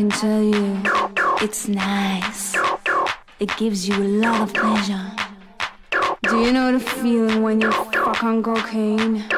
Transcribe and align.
can 0.00 0.08
tell 0.08 0.42
you, 0.42 0.80
it's 1.42 1.68
nice. 1.68 2.56
It 3.38 3.54
gives 3.58 3.86
you 3.86 3.94
a 3.96 4.08
lot 4.24 4.40
of 4.40 4.54
pleasure. 4.54 5.12
Do 6.22 6.40
you 6.40 6.52
know 6.52 6.72
the 6.72 6.80
feeling 6.80 7.42
when 7.42 7.60
you 7.60 7.70
fuck 7.70 8.24
on 8.24 8.42
cocaine? 8.42 9.29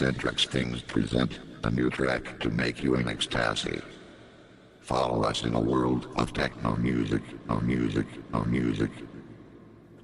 Eccentric 0.00 0.38
Things 0.38 0.80
present 0.80 1.40
a 1.64 1.70
new 1.72 1.90
track 1.90 2.38
to 2.38 2.50
make 2.50 2.84
you 2.84 2.94
in 2.94 3.08
ecstasy. 3.08 3.80
Follow 4.80 5.24
us 5.24 5.42
in 5.42 5.54
a 5.54 5.60
world 5.60 6.06
of 6.14 6.32
techno 6.32 6.76
music, 6.76 7.20
no 7.48 7.58
music, 7.58 8.06
no 8.32 8.44
music. 8.44 8.92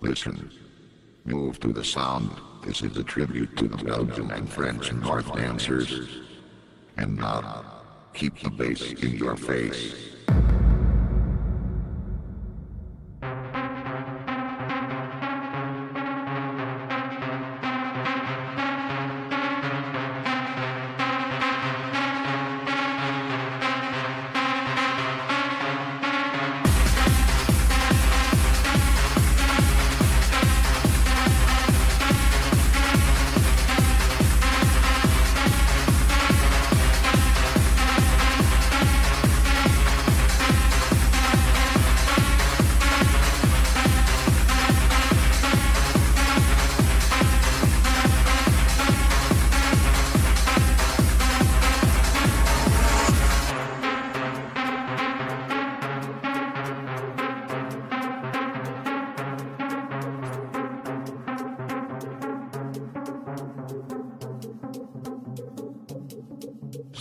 Listen. 0.01 0.51
Move 1.25 1.61
to 1.61 1.73
the 1.73 1.85
sound. 1.85 2.29
This 2.65 2.83
is 2.83 2.97
a 2.97 3.05
tribute 3.05 3.57
to 3.57 3.69
the 3.69 3.77
Belgian 3.77 4.33
and 4.33 4.51
French 4.51 4.93
North 4.93 5.33
dancers. 5.33 6.09
And 6.97 7.17
now, 7.17 7.65
keep 8.15 8.41
the 8.41 8.51
bass 8.51 8.95
in 8.95 9.13
your 9.13 9.37
face. 9.37 10.14